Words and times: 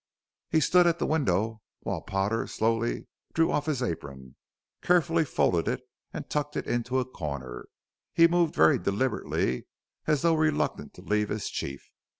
He 0.49 0.61
stood 0.61 0.87
at 0.87 0.97
the 0.97 1.05
window 1.05 1.61
while 1.81 2.01
Potter 2.01 2.47
slowly 2.47 3.05
drew 3.35 3.51
off 3.51 3.67
his 3.67 3.83
apron, 3.83 4.35
carefully 4.81 5.23
folded 5.23 5.67
it 5.67 5.81
and 6.11 6.27
tucked 6.27 6.55
it 6.57 6.65
into 6.65 6.97
a 6.97 7.05
corner. 7.05 7.65
He 8.11 8.27
moved 8.27 8.55
very 8.55 8.79
deliberately, 8.79 9.67
as 10.07 10.23
though 10.23 10.33
reluctant 10.33 10.95
to 10.95 11.03
leave 11.03 11.29
his 11.29 11.51
chief. 11.51 11.91